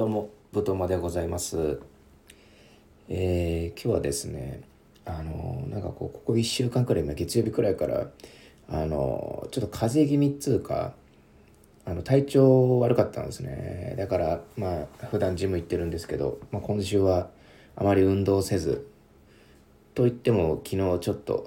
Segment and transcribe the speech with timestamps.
[0.00, 1.78] どうも、ぶとまでございます。
[3.10, 4.62] えー、今日はですね、
[5.04, 8.06] あのなんかこう、ここ1週間くらい、今月曜日くらいから、
[8.70, 10.94] あのちょっと風邪気味っつうか、
[11.84, 13.94] あの体調悪かったんですね。
[13.98, 17.28] だから、まあ、普段ジム行ってるんですけど、まあ、今週は
[17.76, 18.88] あまり運動せず、
[19.92, 21.46] と言っても昨日ちょっと、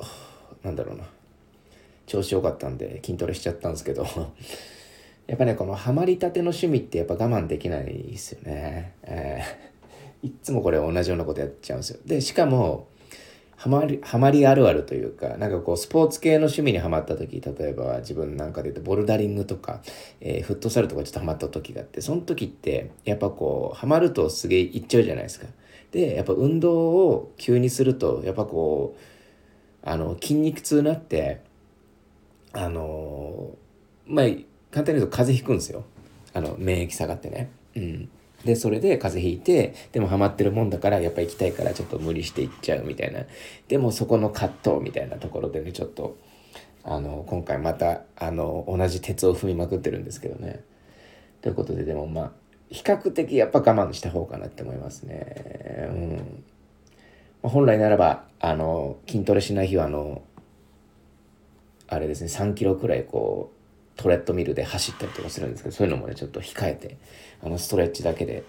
[0.61, 1.05] なんだろうな、
[2.05, 4.05] 調子良かったんで筋トレしちゃったんですけど
[5.27, 8.93] やっぱね、このハマりたての趣味ってやっぱ我慢できないですよね。
[9.03, 11.99] えー、 いっつもこれ同じようなことやっちゃうんですよ。
[12.05, 12.87] で、しかも、
[13.55, 19.81] ハマり、ハマりあるあるというか、なんかこう、スポーツ系の趣味にはまった時、例えば自分なんかで言うと、ボルダリングとか、
[20.19, 25.47] えー、フットサルとかちょっとハマった時があって、その時って、やっぱこう、ハマるとすげえいっちゃうじゃないですか。
[25.91, 28.99] で、やっぱ運動を急にすると、やっぱこう、
[29.89, 31.41] あの、筋肉痛になって、
[32.51, 33.57] あの
[34.05, 34.25] まあ、
[34.73, 35.85] 簡単に言うと風邪ひくんですよ。
[36.33, 37.51] あの、免疫下がってね。
[37.75, 38.09] うん。
[38.43, 43.21] で、それで風邪ひいて、でもハマってるもんだから、やっぱ行きたいからちょっと無理して行っちゃうみたいな。
[43.67, 46.17] でもそこの葛藤みたいなところでね、ちょっと、
[46.83, 50.63] あの、今回また、あの、同じ鉄を踏みまくってるんですけどね。
[51.41, 52.31] ということで、でもまあ、
[52.69, 55.35] 比較的やっぱ我慢した方かなって思いますね。
[57.43, 57.49] うん。
[57.49, 60.23] 本来ならば、あの、筋トレしない日は、あの、
[61.87, 63.62] あれですね、3キロくらいこう、
[63.95, 66.97] トレッドミルで走ったりとかするんですけどそういうのもねちょっと控えて
[67.43, 68.43] あのストレッチだけで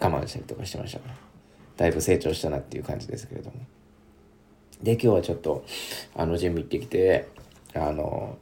[0.00, 1.14] 我慢したりとかしてましたから
[1.76, 3.56] だいぶ成長したなっていう感じですけれども。
[4.82, 5.64] で今日はちょっと
[6.14, 7.28] あのジム行ってきて
[7.74, 8.36] あの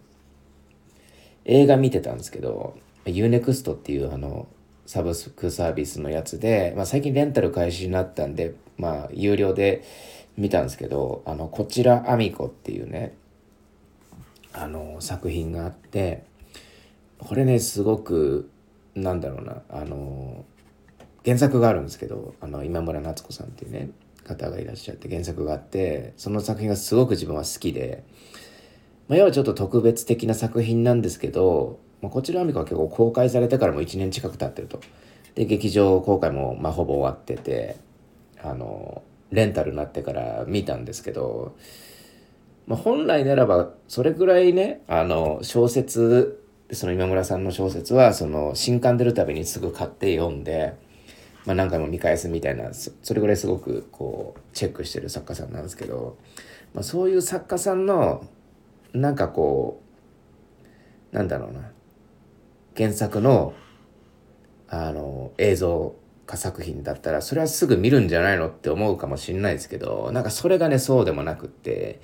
[1.45, 4.49] 映画見てたんですけど UNEXT っていうあの
[4.87, 9.85] サブスクサービスのやつで、まあ、最近レンタル開始になったんでまあ有料で
[10.37, 13.15] 見たんですけどあのこちらアミコっていうね
[14.53, 16.25] あの作品があって
[17.19, 18.51] これねすごく
[18.95, 20.45] なんだろうなあの
[21.25, 23.91] 原作があるんですけどあの今村夏子さんっていうね
[24.25, 28.05] 方がいらっしゃって原作があってその作品がすごく自分は好きで、
[29.09, 34.81] まあ、要はちょっと特別的な作品なんですけど、まあ、こちらアミコは結構公開されてからも1年近く経ってると。
[35.35, 37.77] で劇場公開もまあほぼ終わってて
[38.43, 41.57] あのレンタルになってから見たんですけど
[42.67, 46.43] まあ、本来ならばそれぐらいねあの小説
[46.73, 50.75] その今村さんの小説はその新刊出るたびにすぐ買って読んで、
[51.45, 56.17] まあ、何回も見返すみたいなそれぐらいすごくこうチェックしてる作家さんなんですけど、
[56.73, 58.27] まあ、そういう作家さんの
[58.93, 59.83] なんかこ
[61.13, 61.71] うなんだろうな
[62.77, 63.55] 原作の
[64.69, 72.01] あの映像化作品だったらそれはすぐ見るんじゃないのって思うかもしれないですけどなんかそれがねそうでもなくって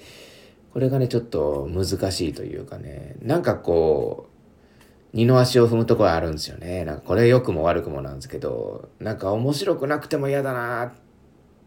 [0.73, 6.85] これがね、ちょっと難しいというかね、なんかこう、二の足を踏むところあるんですよね。
[6.85, 10.93] なんかこれ良くも悪くもなんですけど、なんか面白くなくても嫌だなっ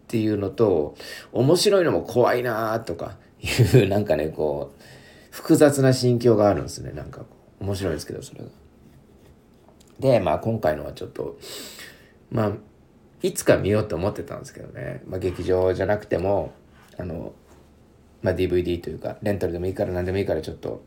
[0.07, 0.95] ていうのと、
[1.31, 3.47] 面白いのも怖いなとかい
[3.77, 4.81] う、なんかね、こう、
[5.31, 6.91] 複雑な心境があるんですね。
[6.91, 7.25] なんか、
[7.59, 8.47] 面白いですけど、それが。
[9.99, 11.37] で、まあ今回のはちょっと、
[12.31, 12.51] まあ、
[13.21, 15.03] いつか見ようと思ってたんですけどね。
[15.07, 16.53] まあ劇場じゃなくても、
[16.97, 17.33] あの、
[18.21, 20.83] まあ、DVD というかレンタルでもいいから何でもいいからちょっと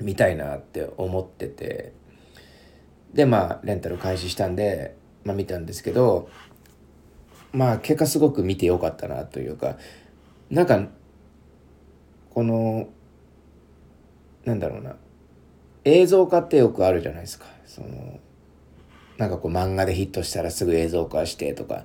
[0.00, 1.92] 見たいなって思ってて。
[3.14, 6.28] でまあレンタル開始したんで、まあ、見たんですけど
[7.52, 9.78] まあ結果すごく見てよかったなというか
[10.50, 10.88] なんか
[12.30, 12.88] この
[14.44, 14.96] なんだろうな
[15.84, 17.46] 映像化ってよくあるじゃないですか。
[17.66, 18.20] その
[19.16, 21.84] なんかこう漫画でヒットしたらすぐ映像化してとか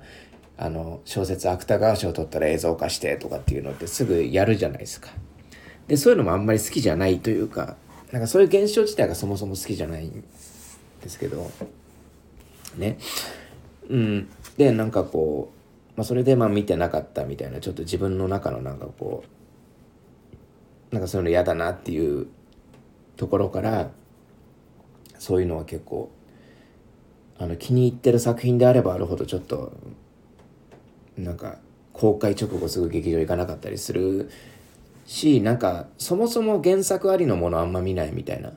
[0.62, 5.08] あの小説芥川賞を取ったら映像化してとかっていうのってすぐやるじゃないですか。
[5.88, 7.76] でそういうのもあんまり好きじゃないというか
[8.12, 10.22] なんかそういう現象自体がそもそも好きじゃないん
[11.02, 11.50] ですけど
[12.76, 12.98] ね
[13.88, 14.28] うん
[14.58, 19.24] でなんかこう、まあ、それでまあ見てなかったみたいなちょっと自分の中のなんかこ
[20.92, 22.26] うなんかそういうの嫌だなっていう
[23.16, 23.90] ところから
[25.18, 26.10] そういうのは結構
[27.38, 29.72] あの気に入ってる作品であればあるほどちょっと
[31.24, 31.58] なんか
[31.92, 34.30] 公開直後すぐ劇場行かなかったりする
[35.06, 38.52] しなんかそもそも原作ありのものあんま見ないみたいな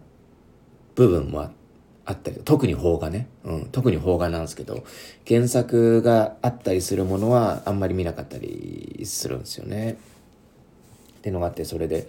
[0.95, 1.49] 部分も
[2.05, 4.83] あったり特に邦画ね、うん、特に邦画なんですけど
[5.27, 9.97] 原作があったりするものはあんまり見なかったりするんですよね。
[11.17, 12.07] っていうのがあってそれで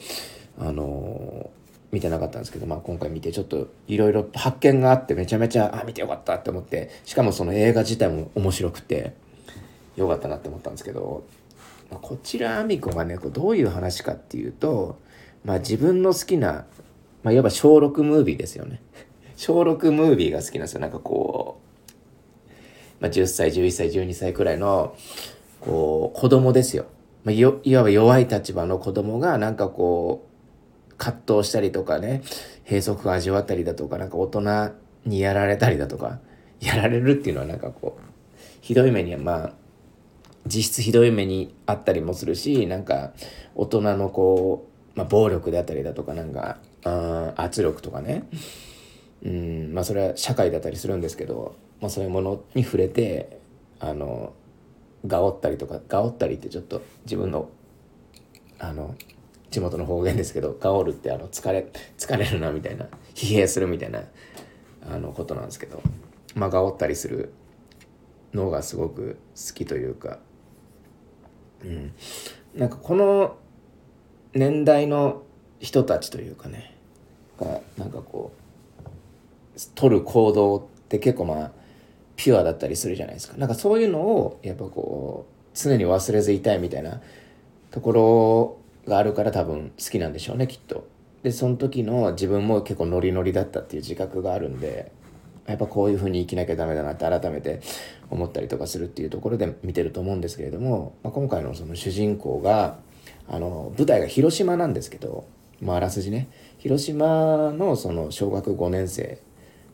[0.59, 1.51] あの
[1.93, 9.15] 見てなかったんですけど、まあ、今回見てちょっといろいろ発見があってめちゃめちゃあ見てよかったって思ってしかもその映画自体も面白くて
[9.97, 11.25] 良かったなって思ったんですけど、
[11.91, 14.99] まあ、こちらアミコがねこうどういう話かっていうと、
[15.45, 16.67] まあ、自分の好きな、
[17.23, 18.81] まあ、いわば小6ムービーですよね。
[19.37, 20.81] 小6ムービーが好きなんですよ。
[20.81, 21.65] なんかこう
[23.05, 24.97] まあ、10歳11歳12歳くらいの
[25.61, 26.87] こう子供ですよ、
[27.25, 30.27] まあ、いわば弱い立場の子供がなんかこ
[30.91, 32.23] う葛藤したりとかね
[32.65, 34.71] 閉塞感味わったりだとかなんか大人
[35.05, 36.19] にやられたりだとか
[36.61, 38.03] やられるっていうのはなんかこう
[38.63, 39.53] ひどい目にはまあ
[40.47, 43.13] 実質ひどい目にあったりもするしなんか
[43.55, 48.29] 大人のこう、まあ、暴力であったりだとかなんかあ圧力とかね。
[49.25, 53.41] うんまあそれは社会だったりするんですけど、まあ、そういうものに触れて
[53.81, 54.35] あの
[55.07, 57.49] がおったりとかがおったりってちょっと自分の
[58.59, 58.95] あの
[59.51, 64.03] 地元の方言ですけどがおるってあの疲れ疲れるなみたいな疲弊するみたいな
[64.91, 65.83] あのことなんですけど
[66.35, 67.33] まあがおったりする
[68.33, 70.19] のがすごく好きというか
[71.65, 71.93] うん。
[72.55, 73.37] なんかこの
[74.33, 75.23] 年代の
[75.61, 76.77] 人たちというかね
[77.41, 81.51] がなんかこう取る行動って結構まあ
[82.17, 83.37] ピュアだったりするじゃないですか。
[83.37, 87.01] なんかそういうのをやっぱこう常に忘れずいたいみたいな
[87.71, 88.59] ところ
[88.91, 90.87] があるから多分好きなんでしょうねきっと。
[91.23, 94.93] でその時の自分も結構ノリノリだったっていう自覚があるんで。
[95.47, 97.61] やっぱこういう風に生きなきゃダメだなって改めて
[98.11, 102.79] 思ったりとかするっていうところで見てると思うんですけれども、まあ、今回のその主人公が
[103.29, 105.27] あの舞台が広島なんですけど、
[105.61, 106.29] まあ、あらすじね。
[106.59, 109.19] 広島のその小学5年生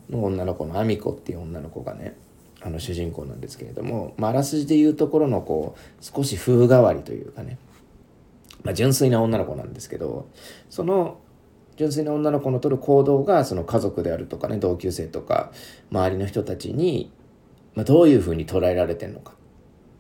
[0.09, 2.17] の女の子のアミコっていう女の子がね
[2.61, 7.59] あの主人公なんですけれども、まあ、あらすじでいうところのこう少し風変わりというかね、
[8.65, 10.29] まあ、純粋な女の子なんですけど
[10.69, 11.19] その
[11.77, 15.53] 純粋な女の子の取る行動がその家族であるとかね同級生とか
[15.91, 17.11] 周りの人たちに、
[17.75, 19.35] まあ、どういうふうに捉えられてるのか。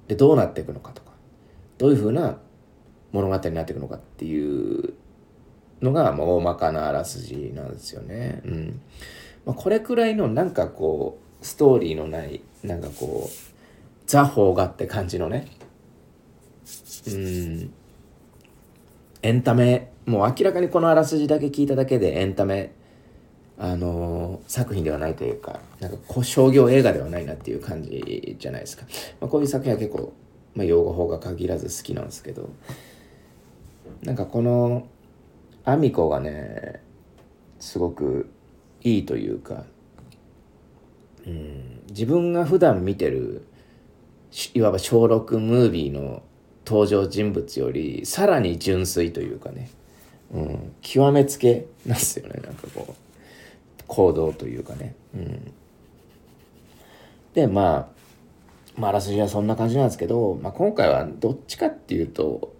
[0.09, 1.11] でどうなっていくのかとか。
[1.79, 2.39] どういうふうな
[3.13, 4.93] 物語になっていくのかっていう
[5.81, 8.43] のが、まあ、大まかなあらすじなんですよね。
[8.45, 8.81] うん。
[9.47, 13.51] まあ、これくらいのなんかこうストーリーのないなんかこう
[14.07, 15.47] ザ・邦画って感じのね。
[17.07, 17.73] うん。
[19.23, 22.73] エンタメもう明らかにこのあらすじだけ聞いただけでエンタメ
[23.63, 28.87] あの、作品ではないというかなんか商業映画ではないなっていう感じじゃないですか、
[29.21, 30.15] まあ、こういう作品は結構、
[30.55, 32.49] まあ、用語法が限らず好きなんですけど
[34.03, 34.87] なんかこの
[35.65, 36.81] アミコがね
[37.59, 38.31] すごく
[38.83, 39.65] いいというか、
[41.27, 43.45] うん、自分が普段見てる
[44.55, 46.23] いわば小6ムービーの
[46.71, 49.71] 登場人物よりさらに純粋というかね、
[50.33, 52.95] うん、極めつけなんですよねなんかこう。
[53.89, 55.53] 行動というかね、うん、
[57.35, 57.87] でまあ
[58.77, 62.55] まあらすじはそんな感じなんですけど、まあ、今回はどっちかっていうと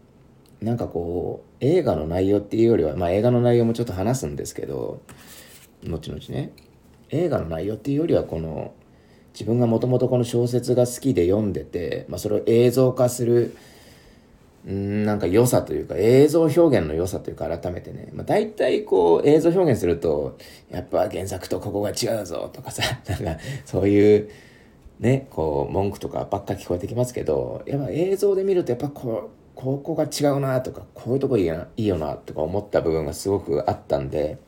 [0.61, 5.01] なんかこう映画の内容っていうよりはまあ映画の内容もちょっと話すんですけど
[5.87, 6.51] 後々ね。
[7.11, 8.75] 映画の内容っていうよりはこの
[9.33, 13.57] 自分がもともとこの小説が好きで読んでて、まあ、それを映像化する
[14.67, 20.37] うんなんか良さというか映像表現の良さというか改めてね、まあ、大体こう映像表現すると
[20.71, 24.29] やっぱ原作とここが違うぞとかさ なんかそういう
[24.99, 34.39] ねこう文句とかばっか聞こえてきますけどやっぱ映像で見るとやっぱこうここが違うなとかこういうとこいいないいよなとか思った部分がすごくあったんで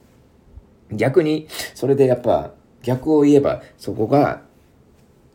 [0.91, 4.43] 逆にそれでやっぱ逆を言えばそこが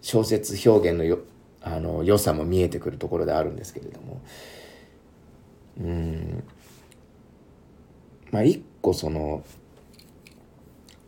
[0.01, 1.19] 小説表現のよ
[1.61, 4.21] あの良さも見えてくるところであるんですけれども
[5.79, 6.43] うん。
[8.31, 9.43] まあ一個その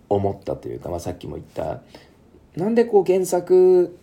[0.10, 1.82] 思ったというか、まあ、さっきも言った
[2.56, 3.98] なんでこう原作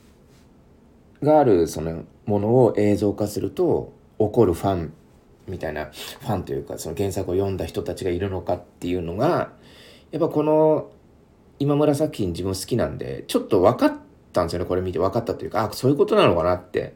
[1.23, 4.93] があるそのものを映像化すると怒るファン
[5.49, 5.87] みたいな
[6.21, 9.53] ファンというかその原作を読んだ人たちがいるのかっていうのが
[10.11, 10.91] やっぱこの
[11.59, 13.97] 今村作品自分好きなんでちょっと分かっ
[14.33, 14.99] たんですよねこれ見て。
[14.99, 16.95] 分かったというかあそういうことなのかなって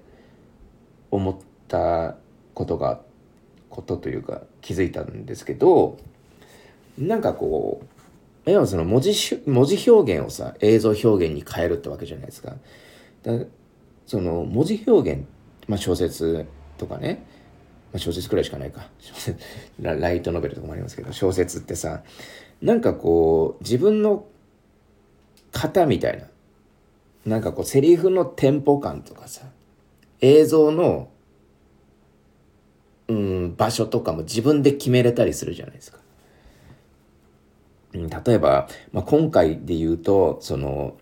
[1.10, 1.36] 思っ
[1.68, 2.16] た
[2.54, 3.09] ことがあって
[3.70, 5.98] ことというか気づいたんですけど
[6.98, 7.80] なんかこ
[8.46, 9.12] う要はその文字
[9.46, 12.56] 文字表現をさ映像表現に変えるってわけじゃないですか。
[13.22, 13.32] だ
[14.06, 15.24] その文字表現、
[15.68, 16.46] まあ、小説
[16.78, 17.24] とかね、
[17.92, 18.88] まあ、小説くらいしかないか
[19.80, 22.02] ラライトノベルとかもありますけど小説ってさ
[22.60, 24.26] なんかこう自分の
[25.52, 26.26] 型みたいな
[27.26, 29.42] なんかこうセリフのテンポ感とかさ
[30.20, 31.08] 映像の
[33.10, 35.98] うん場所とかも自分で決めれたりするじゃないですか。
[37.92, 40.96] うん、例えば、まあ、今回で言うとその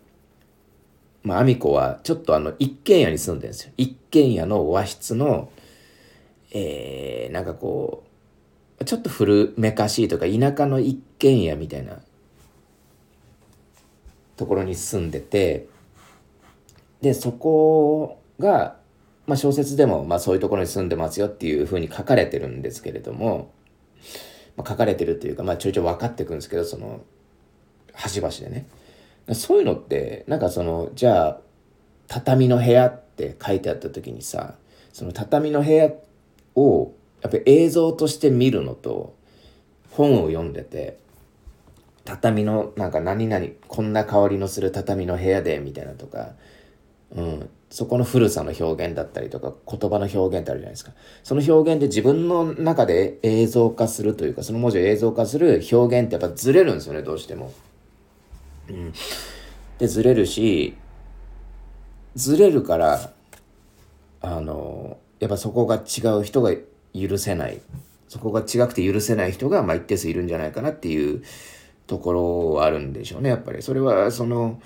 [1.22, 3.72] まあ、アミコはちょっとあの一軒家に住んでるんですよ。
[3.76, 5.50] 一軒家の和室の、
[6.52, 8.04] えー、なんかこ
[8.80, 11.98] う、ちょっと古めかしいとか田舎の一軒家みたいな
[14.36, 15.66] ところに住んでて、
[17.02, 18.77] でそこが、
[19.28, 23.52] まあ、小説でも、まあ、そういうところに住んでますよっていうふうに書かれてるんですけれども、
[24.56, 27.02] まあ、書かれてるっていうか、まあ、ちょいちょい分かってくるんですけどその
[27.92, 28.66] 端々でね。
[29.34, 31.40] そういうのってなんかそのじゃあ
[32.06, 34.54] 畳の部屋って書いてあった時にさ
[34.94, 35.92] その畳の部屋
[36.54, 39.14] をやっぱり映像として見るのと
[39.90, 40.98] 本を読んでて
[42.06, 46.30] 畳のなんか何々こんな香りのする畳の部屋でみたいなとか、
[47.16, 50.92] うん、そこの古さの表現だったりとか言葉の表現ってあるじゃないですか。
[51.22, 57.52] その表現で自分の中で映像化するというかその文字を映像化する表現ってやっぱずれるんですよねどうしても。
[58.68, 58.92] うん、
[59.78, 60.76] でずれるし
[62.14, 63.12] ずれるから
[64.20, 66.52] あのやっぱそこが違う人が
[66.94, 67.60] 許せない。
[68.08, 71.22] そこが違くて許せない人が、まあ、一定数いるんじゃないかなっていう
[71.86, 73.62] ところはあるんでしょうねやっぱり。
[73.62, 74.60] それはその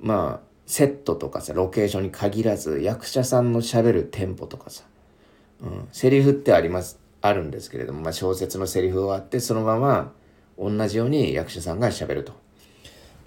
[0.00, 4.84] まあセットとかさロケーションに限らず役者さんのしゃべるテンポとかさ、
[5.60, 10.12] うん、セリフってありますあるんですけれども、まあ、小説のセリフがあってそのまま
[10.56, 12.32] 同じように役者さんがしゃべると。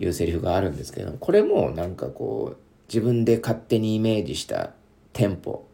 [0.03, 2.57] いうセリフがあるんですけれどもこれもなんかこう
[2.87, 4.71] 自分で勝手にイメージした
[5.13, 5.65] テンポ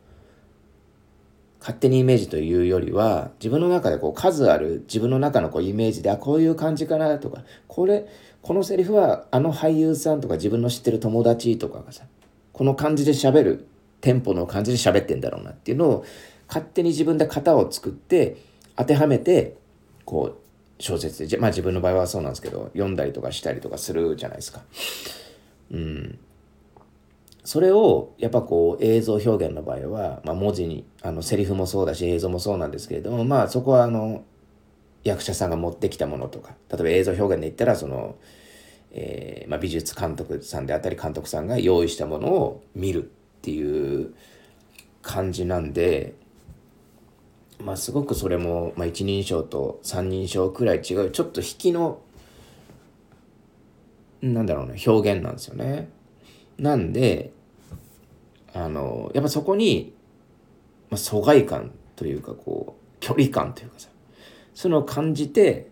[1.60, 8.08] 勝手にイメージというよりは自分の中でこう数ある自分の中のこうイメージであこういう感じかなとかこれ
[8.42, 12.06] このセリフはあの俳優さんとか自分の知ってる友達とかがさ
[12.54, 13.68] この感じで喋る
[14.02, 16.06] テンポの感じで喋ってんだろうなっていうのを
[16.48, 18.38] 勝手に自分で型を作って
[18.76, 19.58] 当てはめて
[20.06, 24.62] こう小説でまあ自分の場合はそうなんですけど読んだりとかしたりとかするじゃないですか。
[25.72, 26.20] うん
[27.48, 34.26] それをやっぱこう映像表現の場合は、まあ、文字にあのセリフもそうだし映像もそうなんですけれどもまあそこはあの
[35.06, 38.18] 役者さんが持ってきたものとか例えば映像表現で言ったらその、
[38.92, 43.08] えーまあ、美術監督さんであったり監督さんが用意したものを見るっ
[43.42, 44.14] ていう
[45.02, 46.16] 感じなんで
[47.64, 52.02] まあすごくそれも、まあ、一人称と三人称くらい違うちょっと引きの
[54.22, 55.88] なんだろうね表現なんですよね。
[56.58, 57.37] なんで
[58.54, 59.94] あのやっぱそこに、
[60.90, 63.90] まあ、疎外感というかこう距離感というかさ
[64.54, 65.70] そういうのを感じて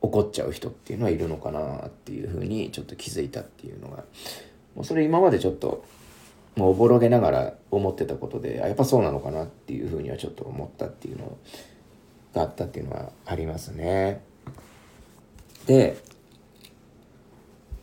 [0.00, 4.04] 怒っちゃう人っていうのはいるのかなっていうふうにちょっと気づいたっていうのが
[4.74, 5.84] もうそれ今までちょっと
[6.56, 11.36] もうおぼろげながら思ってたことであやっぱそうなのかなっていうふうにはちょっと思ったっていうの
[12.34, 14.22] があったっていうのはありますね。
[15.66, 15.98] で、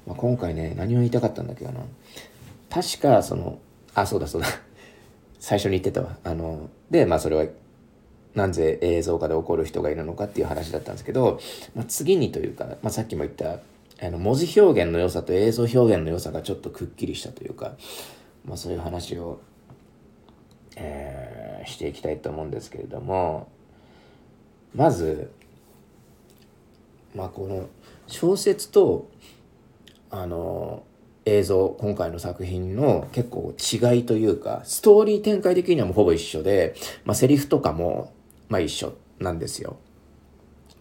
[0.08, 1.82] まあ、今回ね何を言いたかったんだっけどな
[2.70, 3.60] 確かその
[3.96, 4.48] あ、そうだそうだ。
[5.40, 6.18] 最初に言ってたわ。
[6.24, 7.46] あの、で、まあそれは、
[8.36, 11.40] なぜ映像化で起こる人がいるのかっていう話だったんですけど、
[11.74, 13.60] まあ、次にというか、まあ、さっきも言った
[14.02, 17.75] あの文字表現の良さと映像表現の良さがちょっとくっきりしたというか、
[18.44, 19.40] まあ、そういう話を、
[20.75, 23.48] えー、していきたいと思うんですけれども
[24.75, 25.32] まず、
[27.16, 27.70] まあ、この
[28.08, 29.10] 小説と
[30.10, 30.84] あの
[31.25, 38.13] 映像今回の作品の結構違いというかストーリー展開的にはもうほぼ一緒で、まあ、セリフとかも
[38.48, 39.77] まあ一緒なんですよ。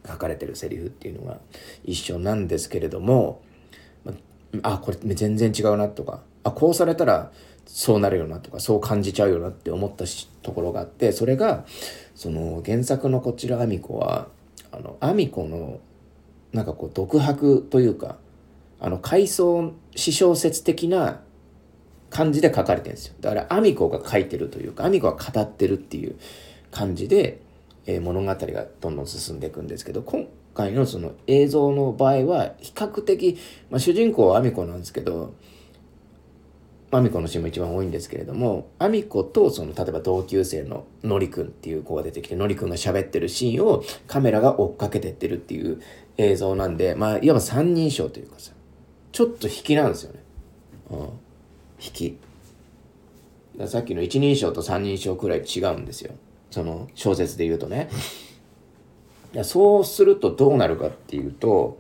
[0.07, 1.39] 書かれてるセリフっていうのが
[1.83, 3.41] 一緒なんですけれども、
[4.05, 4.13] ま
[4.63, 7.33] あ、あこれ全然違うなとかあこうされたら
[7.65, 10.05] そうなるよなとかそう感じちゃうよなって思った
[10.43, 11.65] ところがあってそれが
[12.15, 14.29] その原作のこちらアミコは
[14.71, 15.81] あのアミコの
[16.53, 18.19] なんかこう独白というか
[18.85, 21.23] あの回想詩小説的な
[22.11, 23.15] 感じで書かれてるんですよ。
[23.23, 26.17] だからアミコが書いてるというかアミコが語ってるっていう
[26.71, 27.41] 感じで、
[27.87, 28.37] えー、物語が
[28.83, 33.39] どんどん進んでいくんですけど今回のその映像の場合は比較的、
[33.71, 35.33] まあ、主人公はアミコなんですけど
[36.91, 45.81] アミコのシーンも一番多いんですけれどもアミコとその例えば同級生ののりくんっていう子が出てきてのりくんが喋ってるシーンをカメラが追っかけてってるっていう
[46.19, 48.53] 映像なんでまあいわば三人称というかさ
[49.15, 50.19] ちょっと引きなんですよね。
[50.91, 52.19] うん、引き。
[53.69, 56.15] さっきの一人称と三人称くらい違うんですよ。
[56.51, 57.89] その小説で言うとね。
[59.33, 61.79] いやそうするとどうなるかっていうと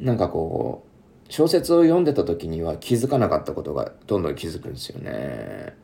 [0.00, 0.84] なんかこ
[1.28, 5.76] う小説を読んでた時には気づかなかったことがどんどん気づくんですよね。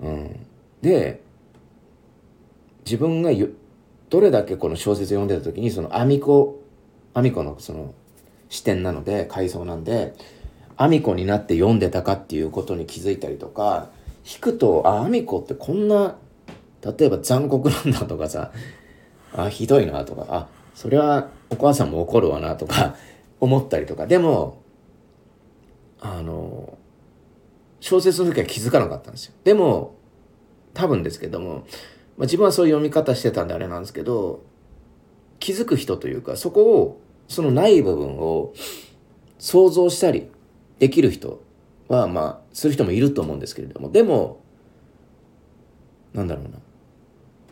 [0.00, 0.46] うん、
[0.80, 1.20] で
[2.86, 3.30] 自分が
[4.08, 6.62] どれだけこの小説を読んでた時にそのアミコ
[7.12, 7.92] アミコのその
[8.52, 10.14] 視点なので回想なんで
[10.76, 13.88] アミコになって読んでたかっていうことに気づいたりとか
[14.24, 16.16] 引くとあアミコってこんな
[16.82, 18.52] 例えば残酷なんだとかさ
[19.34, 22.94] あひどいなとかあそれはお母さんも怒るわなとか
[23.40, 24.62] 思ったりとかでも
[26.00, 26.78] あの
[27.82, 29.34] 小説の時は気づかなかったんですよ。
[29.42, 29.96] でも、
[30.72, 31.64] 多分ですけども、まあ、
[32.20, 34.44] 自分はそういう読み方してたんであれなんですけど、
[35.40, 37.00] 気づく人というか、そこを、
[37.32, 38.52] そのない部分を
[39.38, 40.28] 想像したり
[40.78, 41.42] できる人
[41.88, 44.42] は、まあ、する人もいると思うんですけれども、でも、
[46.12, 46.58] なんだろうな。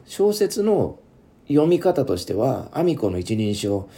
[0.05, 0.99] 小説の
[1.49, 3.89] 読み方としては、アミコの一人称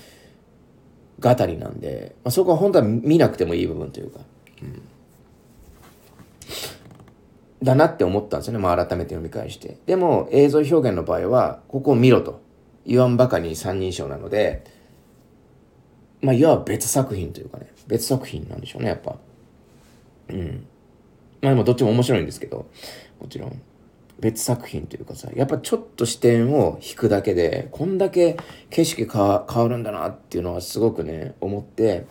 [1.21, 4.21] 語りなんで、まあ、そこは本当は見なくてもいい部分というか、
[4.63, 4.83] うん、
[7.63, 9.79] だなって思ったんですよね、まあ、改めて読み返して。
[9.87, 12.41] でも映像表現の場合は、ここを見ろと
[12.87, 14.65] 言わんばかりに三人称なので、
[16.23, 19.17] まあ、いわば別作品というかね、別作品なんでしょうね、やっぱ。
[20.31, 20.67] うん。
[21.43, 22.67] まあでもどっちも面白いんですけど、
[23.21, 23.63] もちろん。
[24.21, 28.37] 別作品というかさ、やっぱちょっと視点を引くだけで、こんだけ
[28.71, 32.07] 景色変わるんだなっていうのはすごくね、思って、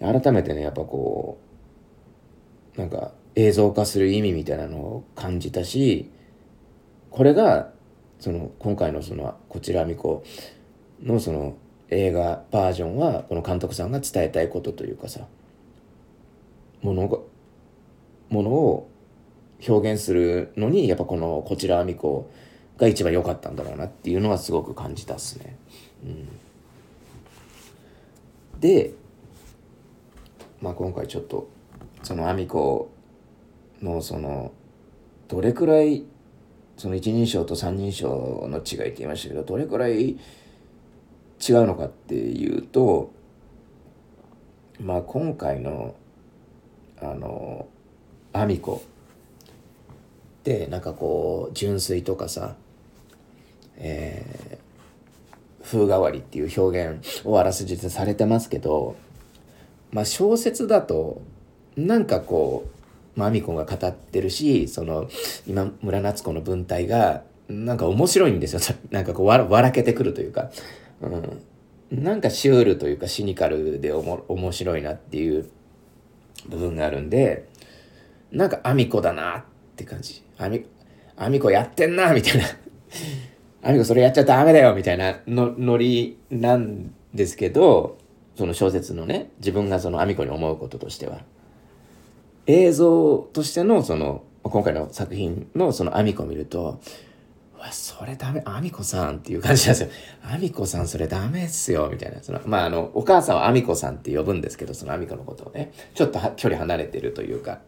[0.00, 1.38] 改めてね、やっぱこ
[2.76, 6.10] う、なんか映像化する意味みたいなのを感じたし、
[7.10, 7.70] これが、
[8.18, 10.24] その、今回のその、こちらみこ
[11.00, 11.56] のその
[11.90, 15.26] 映画バージョンは、この監督さんが伝えたいことというかさ、
[16.82, 17.18] ものが、
[18.30, 18.90] ものを
[19.66, 22.30] 表現するのにやっぱこのこちらあみこ
[22.76, 25.56] が一番良かったんだろうなっていうのはすごく感じたっすね。
[26.04, 26.06] う
[28.56, 28.92] ん、で、
[30.60, 31.48] まあ、今回ちょっと
[32.02, 32.90] そのあみこ
[33.80, 34.52] のその
[35.28, 36.04] どれくらい
[36.76, 40.18] その一人称と三人称の違いって言いましたけどどれくらい
[41.46, 43.12] 違うのかっていうと
[44.80, 45.94] まあ今回の
[47.00, 47.68] あの
[48.32, 48.82] あみこ
[50.40, 52.56] ってなんかこう純粋とかさ、
[53.76, 58.96] えー、風変わりっていう表現をあらすじでされてますけど、
[59.92, 61.22] まあ、小説だと
[61.76, 62.66] なんかこ
[63.16, 65.08] うマミコが語ってるしその
[65.46, 68.76] 今村夏子の文体がなんか面白いんですよ。
[68.90, 70.50] なんかこう笑けてくるというか、
[71.00, 75.48] うん、なんかシュールというかシニカルでおも面白いなっていう
[76.48, 77.48] 部分があるんで
[78.32, 79.44] なんかアミコだなっ
[79.76, 80.64] て感じあみ、
[81.16, 82.44] あみこやってんな、みたいな。
[83.62, 87.98] あみこそれやっちゃダメだよ、みたいなのノリなんですけど、
[88.36, 91.20] その小説のね、自分がそのあみこに思うこととしては。
[92.46, 96.80] 映像としてのその、今回の作品のそのあみこを見ると、
[97.64, 99.88] わ、それダメ、あみこさんっていう感じなんですよ。
[100.22, 102.22] あみこさんそれダメっすよ、みたいな。
[102.22, 107.60] その、まあ、あの、お母さんはあみこさんって呼ぶんですけど、そのあみこのことをね、ちょっと距離離れてるというか、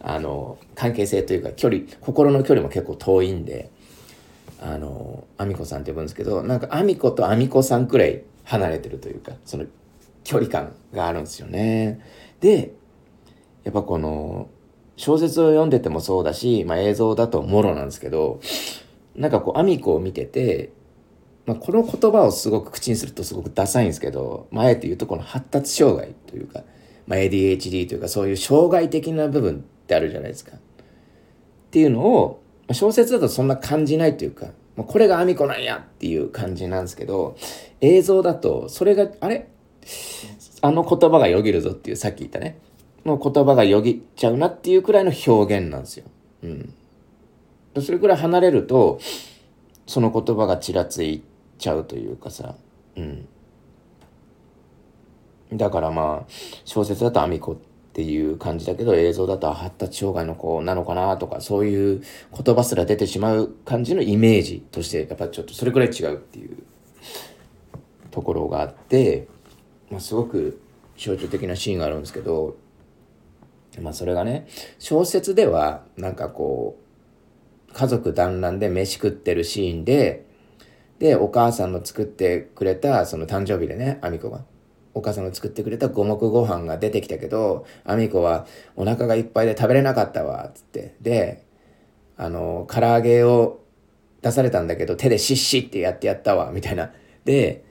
[0.00, 3.70] あの、関係性というか距離、心の距離も結構遠いんで、
[4.60, 9.66] あの、アミコさんって呼ぶんですけど、なんかアミコとアミコさんくらい離れてるというか、その
[10.24, 12.00] 距離感があるんですよね。
[12.40, 12.72] で、
[13.64, 14.48] やっぱこの、
[14.96, 18.40] 小説を読んでてもそうだし、まあ映像だともろなんですけど、
[19.14, 20.72] なんかこう、アミコを見てて、
[21.46, 26.62] まあ、この言葉をすごく口にするとすごくダサいんですけど、まあ、あえて言うとこの発達障害というか、
[27.06, 30.56] まあ、ADHD というかそういう障害的な部分ってあるじゃないですか。
[30.56, 30.60] っ
[31.70, 34.46] ていうのを、まあ小説だとそんな感じないというか、
[34.76, 37.36] まあ、これがアミコなんやっていう感じなんですけど、
[37.80, 39.48] 映像だとそれが、あれ？
[40.62, 42.58] あの言葉がよぎるぞっていうさっき言ったね、
[43.04, 46.04] の言葉がよぎっちゃうなっていうくらいの表現なんですよ。
[46.44, 46.74] うん。
[47.78, 49.00] それくらい離れると、
[49.86, 51.22] その言葉がちらつい
[51.58, 52.56] ちゃうというかさ、
[52.96, 53.28] うん。
[55.52, 56.32] だからまあ、
[56.64, 57.56] 小説だとアミコっ
[57.92, 62.02] ていう感じだけど、映像だと発達障害の子なのかなとか、そういう
[62.44, 66.56] 言葉すら出てしまう感じのイメージとして、やっぱちょっとそれくらい違うっていう
[68.10, 69.26] ところがあって、
[69.90, 70.60] まあ、すごく
[70.96, 72.56] 象徴的なシーンがあるんですけど、
[73.80, 74.46] まあそれがね、
[74.78, 76.89] 小説ではなんかこう、
[77.72, 80.26] 家族団らんで飯食ってるシーンで、
[80.98, 84.44] で、お母さんの作ってくれた、その誕生日でね、アミコが。
[84.92, 90.96] お母さんが作ってくれた五目ご飯が出てきたけど、アミコはお腹がいっぱいで食べれなかったわ、つって。
[91.00, 91.46] で、
[92.16, 93.60] あの、唐揚げを
[94.20, 96.92] 出されたんだけど、手でシッシッってやってやったわ、みたいな。
[97.24, 97.64] で、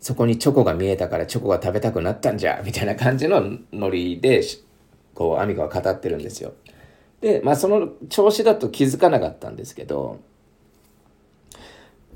[0.00, 4.42] そこにチョコが見えたからチョコが食べたくなったんじゃ、みたいな感じのノリで、
[5.14, 6.52] こう、アミコは語ってるんですよ。
[7.20, 10.20] で、まあその調子だと気づかなかったんですけど、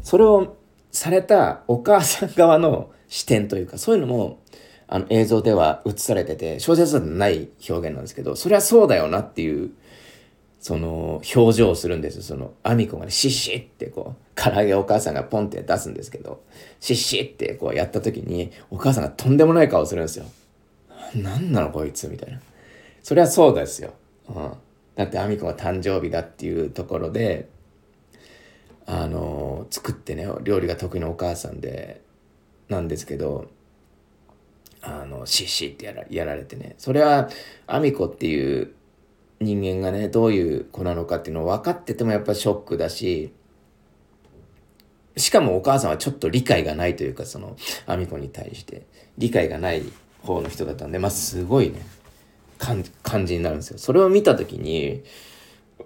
[0.02, 0.56] それを
[0.90, 4.40] されたお母さん側の視点というか、そういうのも、
[4.86, 9.70] あの映像では映されてて、小説だとない表現なんですけど、それはそうだよなっていう、
[10.60, 16.42] その表情をするんですよその、アミコがね、シッシッってこう、唐揚げお母さんがポンって出すんですけど、
[16.80, 20.26] シッシッってこうやった時に、お母さんがとんでもない顔をするんですよ。
[21.14, 22.40] なんなのこいつみたいな。
[23.02, 23.94] それはそうですよ。
[24.28, 24.52] うん、
[24.96, 27.48] だってアミコが誕生日だっていうところで
[28.86, 32.02] あの作ってね料理が得意なお母さんで
[32.68, 33.50] なんですけど
[34.82, 36.74] あのシッシってやらやられてね。
[36.78, 37.28] それは
[37.66, 38.74] アミコっていう
[39.40, 43.32] 人間がねどういう子なのかっていうのを分かっててもやっぱショックだし
[45.16, 48.86] しかもお母さんはちょっと理解がないというかそのアミコに対して。
[49.18, 49.82] 理解がない
[50.22, 51.80] 方の人だったんでまあすごいね。
[52.58, 53.78] 感じになるんですよ。
[53.78, 55.02] それを見た時に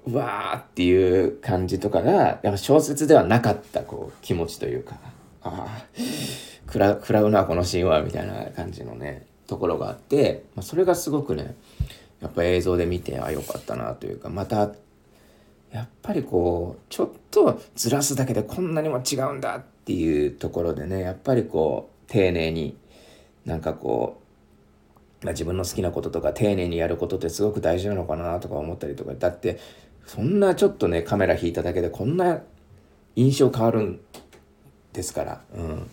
[0.06, 4.98] うわーっていう感じとかがやっぱ小説ではなかったこう気持ちというか
[5.42, 5.84] ああ
[6.66, 11.56] 食ら食らうなこのシーンはみたいな感じのねところがあって、まあ、それがすごくね
[12.20, 14.72] やっぱ映像で見てあよかったなというかまた
[15.72, 22.76] やっぱりこうちょっとずらすだけでこんなにも違うんだっていうところでねやっぱりこう丁寧に
[23.44, 24.27] なんかこう、
[25.22, 29.14] まあ、自分の好きなこととか丁寧にやることってすごく大事なのかなとか思ったりとか。
[29.14, 29.58] だって
[30.06, 32.40] そんなちょっとねカメラ引いただけでこんな
[33.16, 34.00] 印象変わるん
[34.92, 35.90] ですから、うん、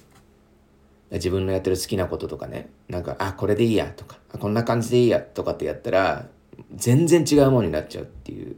[1.12, 6.28] 自分のやってる好きなこととかねなんかあこれでいいやとかこんな感じでいいやとかってやったら
[6.76, 8.56] 全然違うものになっちゃうっていう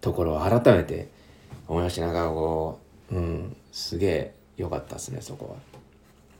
[0.00, 1.08] ところを改めて
[1.66, 2.80] 思いましたなんかこ
[3.10, 5.56] ううんすげえ良かったですねそこは。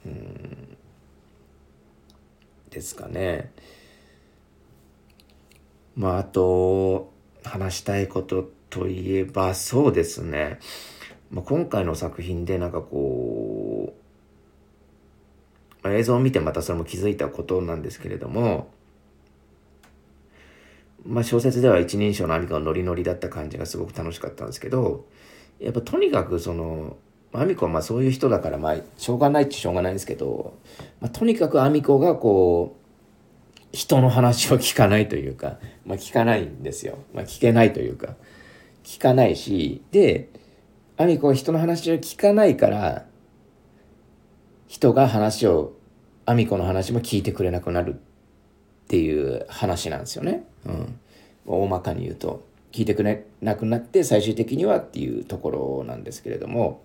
[0.06, 0.76] うん。
[2.74, 3.52] ですかね。
[5.96, 7.12] まああと
[7.44, 10.58] 話したいことといえばそうですね、
[11.30, 13.94] まあ、今回の作品でなんかこ
[15.84, 18.72] う、まあ、映像を見てまたそれも気づいたことなんですけれども
[21.06, 25.04] まあ、小説では一人称のアミコがノリノリだった感じがすごく楽しかったんですけど
[25.60, 26.96] やっぱとにかくその
[27.40, 30.56] アミコはまあそういう人だからまあしょうがないっちゃしょうがないんですけど、
[31.00, 38.14] まあ、とにかくアミコがこう人の話を聞かないというか、まあ、聞かないんですよ、まあ、聞けないというか。
[38.84, 40.28] 聞かないしで
[40.96, 43.06] アミコは人の話を聞かないから
[44.68, 45.72] 人が話を
[46.26, 50.44] アミコの話も聞いてくれなくなるっていう話なんですよね。
[50.66, 51.00] うん、
[51.46, 56.82] 大まかに言うと聞いてくれなくなって最終的にはっていうところなんですけれども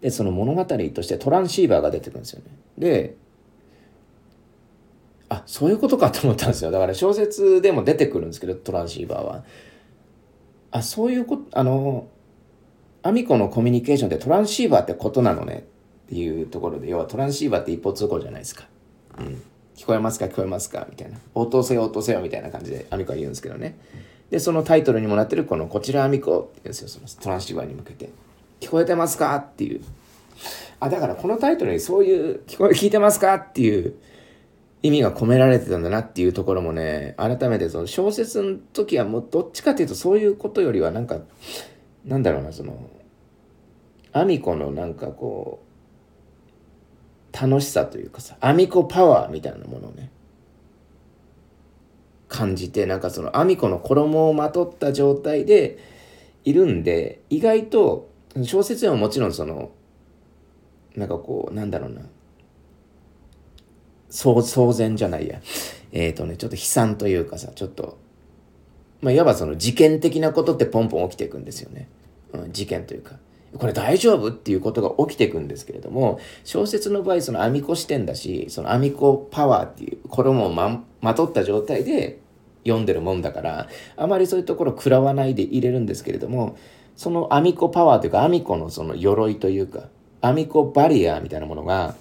[0.00, 2.46] でその物語としてトランシーバーが出てくるんですよね。
[2.78, 3.16] で
[5.28, 9.44] あそういうことかと思ったんですよだから小説でも出てくるんですけどトランシーバーは。
[10.70, 12.08] あそういうことあの
[13.02, 15.66] アミコのコミュニケーションってトランシーバーってことなのね
[16.06, 18.66] っていうところで要はトランシーバーって一方通行じゃないですか。
[19.18, 19.42] うん
[19.74, 20.26] 聞こえますか？
[20.26, 20.86] 聞こえますか？
[20.88, 21.18] みたいな。
[21.34, 23.78] 応答せよ応答せよみたいな感じでアミコは言うんですけどね。
[24.30, 26.88] で、そのタイトルにもなってるこのこちらアミコって言うんですよ。
[26.88, 28.10] そのトランシーバーに向けて。
[28.62, 29.36] 聞こえてますか？
[29.36, 29.82] っていう。
[30.80, 33.34] あ、だからこのタイトルにそういう聞こえ、聞いてますか？
[33.34, 33.94] っていう
[34.82, 41.18] 意味が込められてたんだなっていうところもね、改めてその小説の時はもうどっちかっていうとそういうことよりはなんか、
[42.04, 42.90] なんだろうな、その、
[44.12, 45.72] アミコのなんかこう、
[47.34, 50.10] 楽しさというかさアミコパワーみたいなものをね
[52.28, 55.78] 感じてなんかそのアミコの衣をまとった状態で
[56.44, 58.10] いるんで意外と
[58.44, 59.70] 小説でもちろんその
[60.96, 62.02] なんかこうなんだろうな。
[64.10, 65.40] 騒然じゃないや。
[65.92, 67.98] えっ、ー、とねちょっと悲惨というかさちょっと
[69.00, 71.88] まあいわばその事件的なことってポンポン起きていくんですよね、
[72.32, 73.16] うん、事件というか。
[73.58, 82.18] これ大丈夫っていうことが起きていくんですけれども小説の場合その編み子視点だしその編み子パワーっていう衣をままとった状態で
[82.64, 86.56] 読んでるもんだからあまりそういうところ食らわないで入れるんですけれども
[86.96, 89.88] その編み子パワーというか編み子のその鎧というか
[90.22, 91.94] 編み子バリアーみたいなものが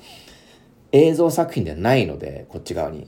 [0.91, 3.07] 映像作品ではないのでこっち側に。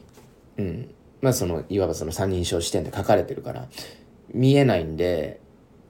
[0.58, 0.90] うん。
[1.22, 3.68] まあそのいわばその三人称視点で書かれてるから
[4.34, 5.40] 見えないんで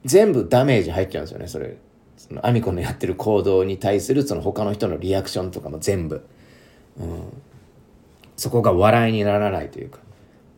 [0.04, 1.76] 全部ダメージ入っちゃうんですよねそれ。
[2.16, 6.26] そのアミコのやってる行動に対するその他の人のリアクションとかも全部、
[6.98, 7.22] うん、
[8.36, 9.98] そこが笑いにならないというか、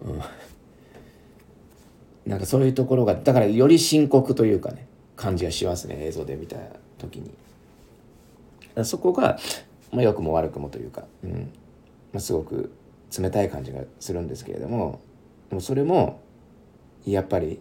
[0.02, 0.20] うん、
[2.26, 4.85] なんかそういうところがだからより深刻というかね。
[5.16, 6.56] 感じがしますね映像で見た
[6.98, 7.30] 時に。
[8.84, 9.38] そこが、
[9.90, 11.50] まあ、良くも悪くもというか、うん。
[12.12, 12.70] まあ、すごく
[13.16, 15.00] 冷たい感じがするんですけれども
[15.48, 16.20] でもそれも
[17.06, 17.60] やっぱり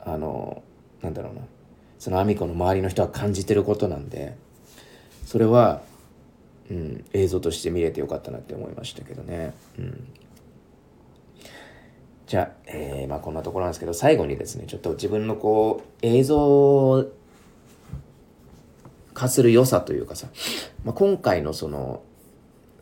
[0.00, 0.62] あの
[1.02, 1.42] なんだろうな。
[1.98, 4.36] そのアミコの周りの人は感じてることなんで
[5.26, 5.82] それは、
[6.70, 9.52] うん、映像として見れてよかったなって思いましたけどね。
[9.78, 10.08] うん、
[12.28, 17.06] じゃあ、えー、まあこんなところなんですけど最後にですねちょっと自分のこう映像
[19.14, 20.28] 化する良さというかさ、
[20.84, 22.02] まあ、今回のその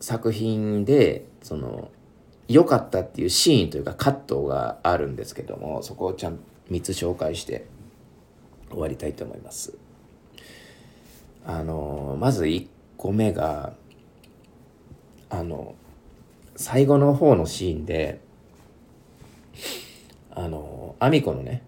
[0.01, 1.89] 作品でその
[2.49, 7.65] 良かったっていうシーンというかカットがあるんですけどもそこをちゃん3つ紹介して
[8.69, 9.77] 終わりたいと思います。
[11.45, 13.71] あのまず1個目が
[15.29, 15.75] あの
[16.57, 18.26] 最後の方のシーンで
[20.31, 21.63] あのアミコのね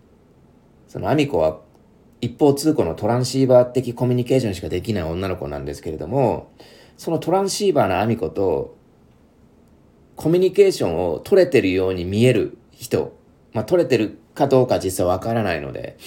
[0.87, 1.59] そのアミコは
[2.21, 6.51] 一方通行のトランシーバー的コミュニケーションしかできない女の子なんですけれども
[6.97, 8.77] そのトランシーバーのアミコと
[10.19, 13.17] コミュニケーションを取れてるように見える人、
[13.53, 15.97] まあ、取れてるかどうか実際わからないので、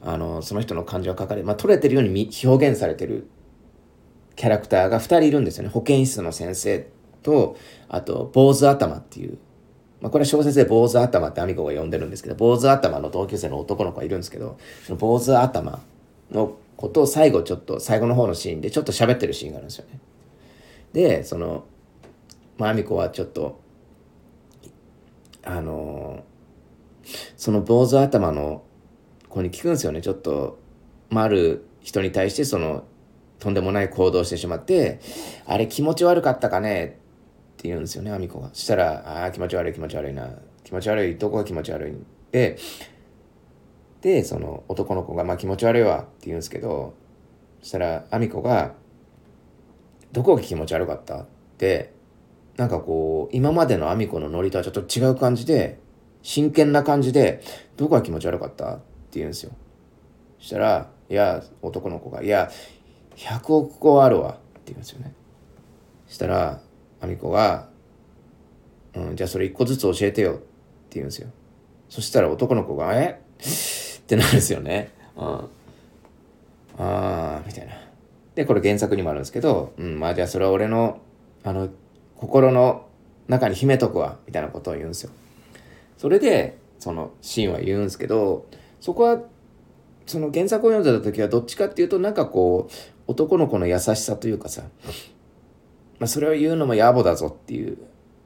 [0.00, 3.28] あの、その人の感情が書かれ、まあ、取れてるように表現されてる
[4.34, 5.68] キャラクターが2人いるんですよね。
[5.68, 6.88] 保健室の先生
[7.22, 7.58] と、
[7.90, 9.36] あと、坊主頭っていう、
[10.04, 15.80] まあ、これは小説で坊主頭ってアミコが呼んでるんですけど、坊主頭の同級生の男の子がいるんですけど、その坊主頭
[16.30, 19.98] のことを最後ちょっと、最後の方のシーンでちょっと喋ってるシーンがあるんですよね。
[20.92, 21.64] で、その、
[22.58, 23.58] まあ、アミコはちょっと、
[25.42, 26.22] あの
[27.38, 28.62] その坊主頭の
[29.30, 30.02] 子に聞くんですよね。
[30.02, 30.58] ちょっと、
[31.08, 32.84] まあ、ある人に対してその、
[33.38, 35.00] とんでもない行動してしまって、
[35.46, 37.02] あれ気持ち悪かったかね
[37.64, 38.50] って言うんですよね、アミコが。
[38.52, 40.28] したら、ああ、気持ち悪い気持ち悪いな。
[40.64, 41.94] 気持ち悪い、どこが気持ち悪い
[42.30, 42.58] で、
[44.02, 46.92] で、その男の子が、まあ気持ち悪いわって言うんですけど、
[47.62, 48.74] そしたら、アミコが、
[50.12, 51.90] どこが気持ち悪かったって
[52.56, 55.80] なんかこう、今までのアミコのノリとはちょっと違う感じで、
[56.22, 57.40] 真剣な感じで、
[57.78, 58.74] どこが気持ち悪かった？
[58.74, 59.52] って言うんですよ。
[60.38, 62.50] そしたら、いや、男の子が、いや、
[63.16, 65.14] 100億個あるわって言うんですよね。
[66.06, 66.60] したら、
[67.04, 67.68] アミコが、
[68.94, 70.42] うん、じゃあそれ1個ずつ教えてよって
[70.92, 71.28] 言うんですよ。
[71.88, 73.20] そしたら男の子が、え？
[73.38, 74.90] ってなるんですよね。
[75.16, 75.24] うん。
[75.24, 75.48] あ
[76.78, 77.74] あ、みたいな。
[78.34, 81.00] で、これ原作にもあるんですけど、うん、まあじゃあそれは俺の、
[81.44, 81.68] あの、
[82.16, 82.86] 心の
[83.28, 85.10] 中に秘めとくわみたいなことを言うんですよ。
[85.98, 88.46] それでそのシーンは言うんですけど
[88.80, 89.22] そこは
[90.06, 92.72] その原作を読んでた時はどっちかっていうとなんかこう
[93.06, 94.64] 男の子の優しさというかさ、
[95.98, 97.78] まあ、それを言うのも野暮だぞっていう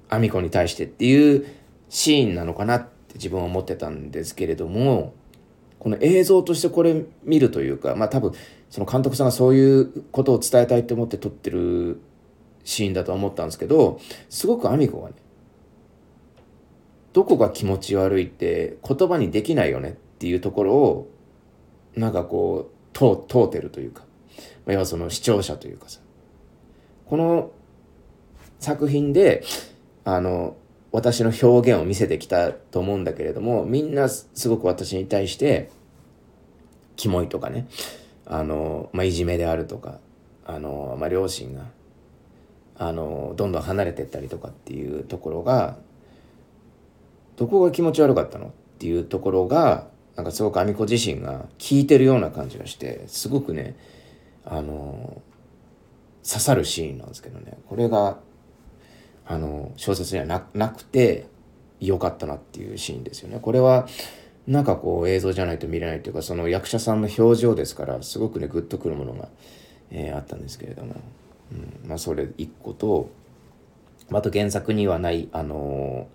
[0.09, 1.46] アミコに対してっていう
[1.88, 5.14] シーンなのかなって自分は思ってたんですけれども
[5.78, 8.33] この映像としてこれ見るというかまあ多分
[8.70, 12.00] その監督さんがそういうことを伝えたいと思って撮ってる
[12.64, 15.14] シーンだと思ったんですけどすごくアミコがね
[17.12, 21.11] どこが気持ち悪いって言葉にできないよねっていうところを
[21.96, 24.04] なんかこう通通ってるというか
[24.66, 26.00] 要はその視聴者というかさ
[27.07, 27.50] この
[28.60, 29.44] 作品で
[30.04, 30.56] あの
[30.90, 35.70] 私の表現を見せてきたと思うんだけれどもみんなすごく私に対して
[36.96, 37.68] キモいとかね。
[38.30, 39.98] あの、まあ、いじめであるとか
[40.44, 41.64] あの、まあ、両親が
[42.76, 45.78] あのどんどん離れてったりとかっていうところが
[47.36, 53.76] どこが気持ち悪かったのっていうところがなんかすごくアミコ自身が聞いてるような感じがしてすごくね
[54.44, 55.22] あの
[56.22, 57.58] 刺さるシーンなんですけどね。
[57.68, 58.18] これが
[59.28, 61.26] あの小説にはなくて
[61.80, 63.38] 良かったなっていうシーンですよね。
[63.40, 63.86] これは
[64.46, 69.28] なんかこう映像じゃないと見れないというかその役者さんの表情ですからすごくねグッとくるものが、
[69.90, 70.94] えー、あったんですけれども。
[71.52, 73.08] うんまあ、それ一個と
[74.12, 76.06] あと原作にはないあの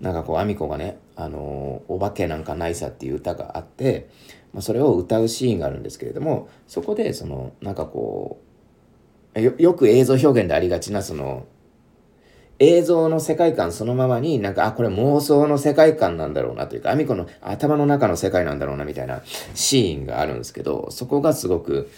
[0.00, 4.08] ー、なんかこうアミコがね「あのー、お化けなんかないさ」っていう歌があって、
[4.52, 8.40] まあ、それを歌うシーンがあるんですけれどもそこでそのなんかこ
[9.34, 11.46] うよよく映像表現でありがちなその
[12.58, 19.22] 映像の世界観そのままになんかあこれ妄想の世界観なんだろうなというかアミコの頭の中の世界なんだろうなみたいな
[19.54, 21.90] シーンがあるんですけどそこがすごく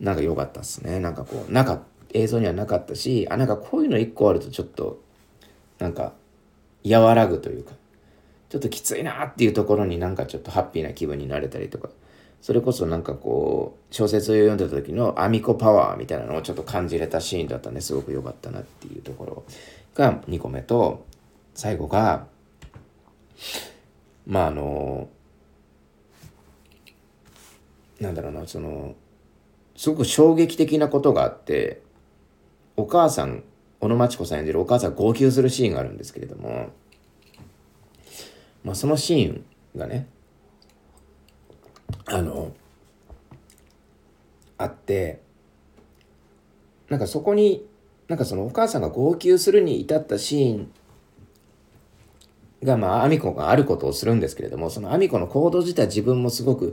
[0.00, 1.00] なんか良かったっすね。
[1.00, 1.80] なんかこうなか
[2.12, 5.00] 映像にはなかったしあなんかこういうの1個あるとちょっと
[5.78, 6.12] なんか
[6.88, 7.72] 和らぐというか
[8.48, 11.88] ちょっときついなっていうところになんかちょっとハッピーな気分になれたりとか
[12.40, 19.44] それこそなんかこう小説を読んでた時のアミコパワーみたいなのをちょっと感じれたシーンだったんですごく良かったなっていうところ。
[19.96, 21.06] が2個目と
[21.54, 22.26] 最後が
[24.26, 25.08] まああの
[28.00, 28.94] なんだろうなその
[29.76, 31.82] すごく衝撃的なことがあって
[32.76, 33.42] お母さん、
[33.80, 36.68] 小野町子さん演じるお母さん号泣するシーンがあるんですけれども、
[38.62, 40.08] まあ、そのシーンがね、
[42.04, 42.52] あの、
[44.58, 45.22] あって、
[46.90, 47.66] なんかそこに、
[48.08, 50.70] なんかそのお母さんが号泣するに至ったシーン
[52.62, 56.72] が、まあ、アミコがあることをするんですけれども、そのアミコの行動自体自分もすごく、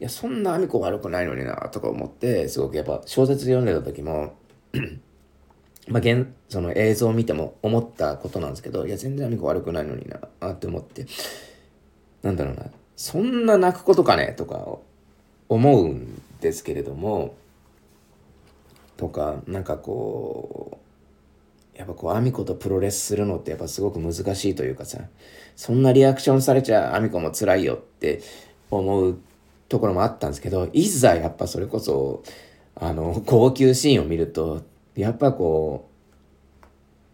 [0.00, 4.34] いや、そんなアミコ悪くないのにな、とか思って、すごくやっぱ小説読んでた時も
[5.88, 11.06] まあ、現その映像を見ても思ったことなんですけどいや全然アミコ悪くないのになって思って
[12.22, 12.64] なんだろうな
[12.96, 14.78] そんな泣くことかねとか
[15.48, 17.34] 思うんですけれども
[18.96, 20.78] とかなんかこ
[21.74, 24.98] うやっぱこうアミコとプロレスするのってやっぱすごく難しいというかさ
[25.56, 28.22] そんなリアクションされちゃアミコも辛いよって
[28.70, 29.18] 思う
[29.68, 32.22] ところもあったんですけどいざやっぱそれこそ
[32.76, 34.62] あの号泣シーンを見ると
[34.94, 35.88] やっぱこ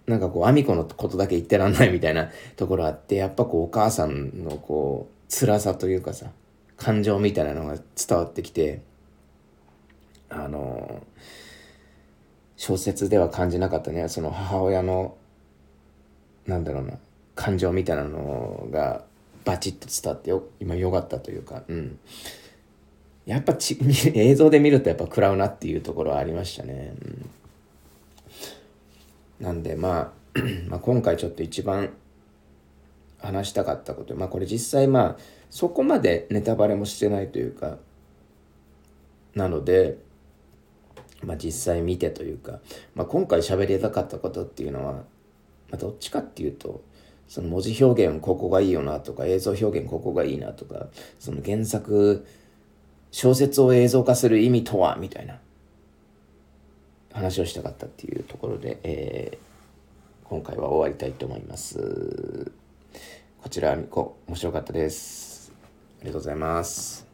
[0.07, 6.27] うなんかこうアミコのことだけ言ってらんないみたいな ところあってやっぱこうお母さんのこう辛さというかさ
[6.77, 8.83] 感情みたいなのが伝わってきて
[10.29, 11.03] あの
[12.61, 14.07] 小説では感じなかったね。
[14.11, 15.16] その母親の
[16.46, 16.99] なんだろうな
[17.35, 19.03] 感情みたいなのが
[19.46, 21.62] バチッと伝わってよ今よかったというか。
[21.66, 21.99] うん。
[23.25, 23.79] やっぱち
[24.14, 26.92] 映像で見るとやっぱ食らうなっていうところはありましたね、
[29.40, 31.94] うん、なんでまあ まあ今回ちょっと一番
[33.20, 34.14] 話したかったこと。
[34.14, 35.16] まあこれ実際まあ
[35.49, 37.79] そこまでネタバレもしてないというか
[39.35, 39.96] なので
[41.24, 42.61] まあ実際見てというか、
[42.94, 45.02] まあ、今回喋りたかったことっていうのは、ま
[45.74, 46.83] あ、どっちかっていうと
[47.28, 50.87] その文字表現ここがいいよなとか映像表現ここがいいなとか
[51.18, 52.26] その原作
[53.11, 55.38] 小説を映像化する意味とはみたいな
[57.12, 62.52] 話をしたかったっていうところで、えー、今回は終わりたいと思います。
[63.42, 65.52] こちら、みこ、面白かったです。
[66.00, 67.10] ありがとうございます。